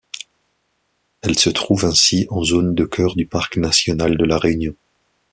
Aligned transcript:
Elle 1.21 1.37
se 1.37 1.51
trouve 1.51 1.85
ainsi 1.85 2.25
en 2.31 2.41
zone 2.41 2.73
de 2.73 2.85
cœur 2.85 3.15
du 3.15 3.27
parc 3.27 3.57
national 3.57 4.17
de 4.17 4.25
La 4.25 4.39
Réunion. 4.39 4.75